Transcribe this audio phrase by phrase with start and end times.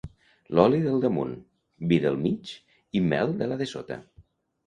[0.59, 1.33] L'oli del damunt,
[1.91, 2.53] vi del mig
[3.01, 3.99] i mel de la de sota.